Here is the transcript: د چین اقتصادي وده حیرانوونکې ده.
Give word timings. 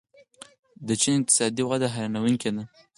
د 0.87 0.89
چین 1.01 1.15
اقتصادي 1.21 1.63
وده 1.65 1.87
حیرانوونکې 1.95 2.49
ده. 2.55 2.63